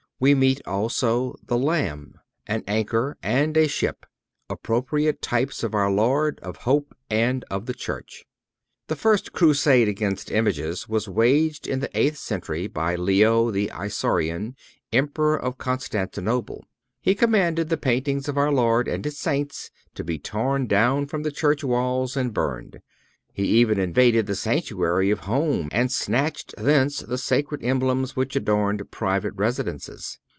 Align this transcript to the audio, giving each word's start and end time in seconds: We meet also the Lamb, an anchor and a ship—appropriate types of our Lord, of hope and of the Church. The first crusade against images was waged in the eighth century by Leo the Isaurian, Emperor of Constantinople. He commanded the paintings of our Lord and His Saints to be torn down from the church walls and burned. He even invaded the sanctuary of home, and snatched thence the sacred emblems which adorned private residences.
We 0.23 0.35
meet 0.35 0.61
also 0.67 1.35
the 1.43 1.57
Lamb, 1.57 2.13
an 2.45 2.63
anchor 2.67 3.17
and 3.23 3.57
a 3.57 3.67
ship—appropriate 3.67 5.19
types 5.19 5.63
of 5.63 5.73
our 5.73 5.89
Lord, 5.89 6.39
of 6.43 6.57
hope 6.57 6.93
and 7.09 7.43
of 7.49 7.65
the 7.65 7.73
Church. 7.73 8.23
The 8.85 8.95
first 8.95 9.33
crusade 9.33 9.87
against 9.87 10.29
images 10.29 10.87
was 10.87 11.09
waged 11.09 11.65
in 11.65 11.79
the 11.79 11.89
eighth 11.97 12.17
century 12.17 12.67
by 12.67 12.95
Leo 12.95 13.49
the 13.49 13.71
Isaurian, 13.73 14.53
Emperor 14.93 15.41
of 15.41 15.57
Constantinople. 15.57 16.65
He 17.01 17.15
commanded 17.15 17.69
the 17.69 17.77
paintings 17.77 18.27
of 18.29 18.37
our 18.37 18.51
Lord 18.51 18.87
and 18.87 19.03
His 19.03 19.17
Saints 19.17 19.71
to 19.95 20.03
be 20.03 20.19
torn 20.19 20.67
down 20.67 21.07
from 21.07 21.23
the 21.23 21.31
church 21.31 21.63
walls 21.63 22.15
and 22.15 22.31
burned. 22.31 22.79
He 23.33 23.45
even 23.45 23.79
invaded 23.79 24.25
the 24.25 24.35
sanctuary 24.35 25.09
of 25.09 25.21
home, 25.21 25.69
and 25.71 25.89
snatched 25.89 26.53
thence 26.57 26.99
the 26.99 27.17
sacred 27.17 27.63
emblems 27.63 28.13
which 28.13 28.35
adorned 28.35 28.91
private 28.91 29.33
residences. 29.37 30.19